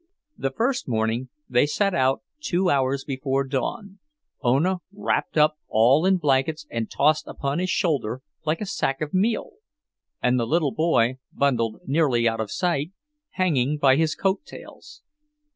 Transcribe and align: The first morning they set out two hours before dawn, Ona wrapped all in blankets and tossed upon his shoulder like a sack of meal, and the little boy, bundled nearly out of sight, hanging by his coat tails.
The 0.35 0.49
first 0.49 0.87
morning 0.87 1.29
they 1.47 1.67
set 1.67 1.93
out 1.93 2.23
two 2.39 2.71
hours 2.71 3.03
before 3.05 3.43
dawn, 3.43 3.99
Ona 4.43 4.77
wrapped 4.91 5.37
all 5.67 6.07
in 6.07 6.17
blankets 6.17 6.65
and 6.71 6.89
tossed 6.89 7.27
upon 7.27 7.59
his 7.59 7.69
shoulder 7.69 8.23
like 8.43 8.61
a 8.61 8.65
sack 8.65 9.01
of 9.01 9.13
meal, 9.13 9.51
and 10.19 10.39
the 10.39 10.47
little 10.47 10.71
boy, 10.73 11.19
bundled 11.31 11.81
nearly 11.85 12.27
out 12.27 12.39
of 12.39 12.49
sight, 12.49 12.93
hanging 13.33 13.77
by 13.77 13.95
his 13.95 14.15
coat 14.15 14.43
tails. 14.43 15.03